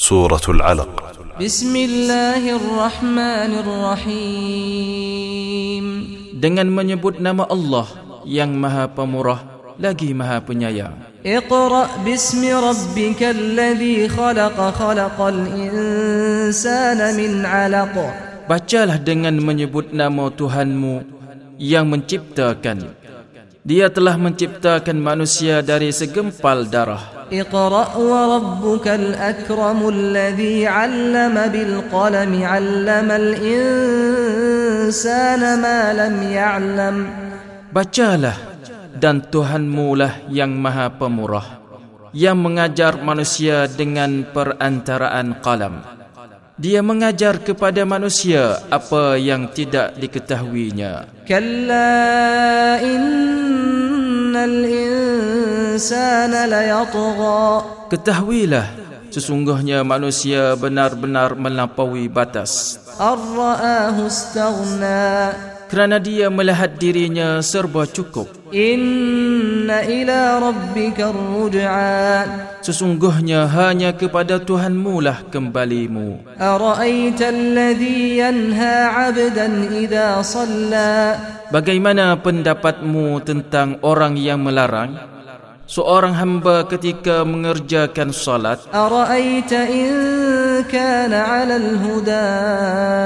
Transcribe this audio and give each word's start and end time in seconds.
سورة 0.00 0.44
العلق 0.48 0.92
بسم 1.40 1.72
الله 1.72 2.42
الرحمن 2.60 3.52
الرحيم 3.64 5.06
dengan 6.36 6.68
menyebut 6.68 7.16
nama 7.16 7.48
Allah 7.48 7.88
yang 8.28 8.52
Maha 8.54 8.92
Pemurah 8.92 9.40
lagi 9.80 10.12
Maha 10.12 10.44
Penyayang. 10.44 10.94
اقرأ 11.26 12.06
باسم 12.06 12.38
ربك 12.44 13.20
الذي 13.24 14.08
خلق 14.14 14.58
خلق 14.78 15.18
الإنسان 15.20 17.00
من 17.16 17.32
علق 17.42 17.96
Bacalah 18.46 19.02
dengan 19.02 19.34
menyebut 19.42 19.90
nama 19.90 20.30
Tuhanmu 20.30 21.02
yang 21.58 21.90
menciptakan. 21.90 22.94
Dia 23.66 23.90
telah 23.90 24.14
menciptakan 24.14 25.02
manusia 25.02 25.66
dari 25.66 25.90
segempal 25.90 26.70
darah. 26.70 27.19
اقرأ 27.32 27.96
وربك 27.96 28.86
الأكرم 28.88 29.88
الذي 29.88 30.66
علم 30.66 31.36
بالقلم 31.52 32.32
علم 32.42 33.10
الإنسان 33.22 34.22
ما 35.62 35.92
لم 35.92 36.22
يعلم 36.22 36.96
Bacalah 37.76 38.32
dan 38.96 39.20
Tuhanmu 39.20 40.00
lah 40.00 40.16
yang 40.32 40.56
Maha 40.56 40.88
Pemurah 40.88 41.60
yang 42.16 42.40
mengajar 42.40 42.96
manusia 43.04 43.68
dengan 43.68 44.24
perantaraan 44.32 45.36
qalam. 45.44 45.84
Dia 46.56 46.80
mengajar 46.80 47.44
kepada 47.44 47.84
manusia 47.84 48.56
apa 48.72 49.20
yang 49.20 49.52
tidak 49.52 49.92
diketahuinya. 50.00 51.12
كلا 51.26 52.80
إن 52.86 54.36
الإنسان 54.36 55.59
ليطغى 55.59 55.59
الإنسان 55.71 56.31
Ketahuilah 57.91 58.67
sesungguhnya 59.11 59.83
manusia 59.83 60.55
benar-benar 60.55 61.35
melampaui 61.35 62.07
batas 62.07 62.79
kerana 65.71 66.03
dia 66.03 66.27
melihat 66.27 66.75
dirinya 66.75 67.39
serba 67.39 67.87
cukup. 67.87 68.27
Inna 68.51 69.87
ila 69.87 70.43
rabbika 70.43 71.15
ruj'a. 71.15 72.27
Sesungguhnya 72.59 73.47
hanya 73.47 73.95
kepada 73.95 74.43
Tuhanmu 74.43 74.99
lah 74.99 75.23
kembalimu. 75.31 76.27
Ara'aita 76.35 77.31
alladhi 77.31 78.19
yanha 78.19 79.07
'abdan 79.07 79.71
idza 79.71 80.19
salla. 80.27 81.15
Bagaimana 81.55 82.19
pendapatmu 82.19 83.23
tentang 83.23 83.79
orang 83.79 84.19
yang 84.19 84.43
melarang 84.43 85.20
seorang 85.71 86.11
hamba 86.11 86.67
ketika 86.67 87.23
mengerjakan 87.23 88.11
salat 88.11 88.59
araita 88.75 89.71
in 89.71 89.95
kana 90.67 91.23
'ala 91.23 91.55
al-huda 91.55 92.25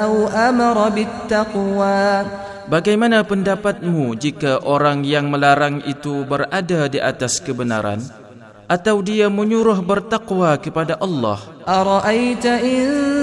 aw 0.00 0.14
amara 0.48 0.88
bit-taqwa 0.88 2.24
Bagaimana 2.66 3.22
pendapatmu 3.22 4.18
jika 4.18 4.58
orang 4.66 5.06
yang 5.06 5.30
melarang 5.30 5.86
itu 5.86 6.26
berada 6.26 6.90
di 6.90 6.98
atas 6.98 7.38
kebenaran 7.38 8.02
atau 8.66 8.98
dia 9.06 9.30
menyuruh 9.30 9.78
bertakwa 9.86 10.58
kepada 10.58 10.98
Allah? 10.98 11.38
Araita 11.62 12.58
in 12.58 13.15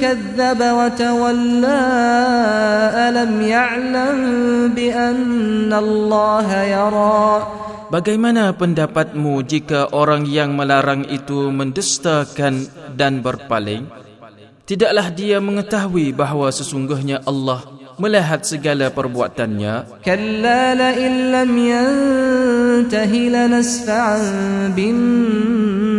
كذب 0.00 0.60
وتولى 0.60 1.82
ألم 3.08 3.32
يعلم 3.42 4.18
بأن 4.74 5.72
الله 5.72 6.48
يرى 6.62 7.26
Bagaimana 7.84 8.50
pendapatmu 8.56 9.44
jika 9.46 9.86
orang 9.94 10.26
yang 10.26 10.56
melarang 10.58 11.06
itu 11.06 11.52
mendustakan 11.54 12.66
dan 12.96 13.22
berpaling? 13.22 13.86
Tidaklah 14.66 15.12
dia 15.14 15.38
mengetahui 15.38 16.10
bahawa 16.16 16.50
sesungguhnya 16.50 17.22
Allah 17.22 17.62
melihat 18.00 18.42
segala 18.42 18.90
perbuatannya? 18.90 20.02
كلا 20.02 20.74
لئن 20.74 21.12
لم 21.30 21.52
ينته 21.54 23.12
لنسفعا 23.14 24.18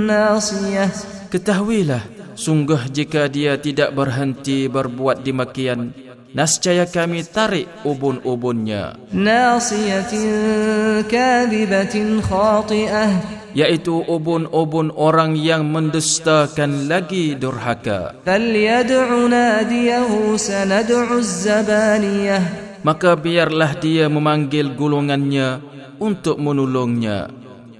بالناصية 0.05 0.89
Ketahuilah, 1.31 2.01
Sungguh 2.40 2.88
jika 2.88 3.28
dia 3.28 3.60
tidak 3.60 3.92
berhenti 3.92 4.64
berbuat 4.64 5.20
demikian, 5.20 5.92
nascaya 6.32 6.88
kami 6.88 7.20
tarik 7.20 7.68
ubun-ubunnya. 7.84 8.96
Nasiyatin 9.12 11.04
kadibatin 11.04 12.24
khati'ah. 12.24 13.12
Yaitu 13.52 14.00
ubun-ubun 14.08 14.88
orang 14.96 15.36
yang 15.36 15.68
mendustakan 15.68 16.88
lagi 16.88 17.36
durhaka. 17.36 18.16
Falyad'u 18.24 19.28
nadiyahu 19.28 20.40
sanad'u 20.40 21.20
zabaniyah. 21.20 22.80
Maka 22.80 23.20
biarlah 23.20 23.76
dia 23.76 24.08
memanggil 24.08 24.72
gulungannya 24.72 25.60
untuk 26.00 26.40
menolongnya 26.40 27.28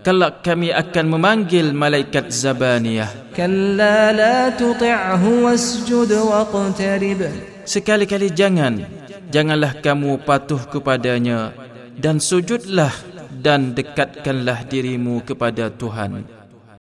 kelak 0.01 0.41
kami 0.41 0.73
akan 0.73 1.07
memanggil 1.13 1.73
malaikat 1.77 2.33
zabaniyah. 2.33 3.33
Kalla 3.37 4.11
la 4.13 4.37
tuti'hu 4.53 5.45
wasjud 5.47 6.11
waqtarib. 6.11 7.21
Sekali-kali 7.69 8.33
jangan. 8.33 8.83
Janganlah 9.31 9.79
kamu 9.79 10.27
patuh 10.27 10.61
kepadanya. 10.67 11.55
Dan 12.01 12.19
sujudlah 12.19 12.91
dan 13.31 13.77
dekatkanlah 13.77 14.67
dirimu 14.67 15.23
kepada 15.23 15.69
Tuhan. 15.71 16.40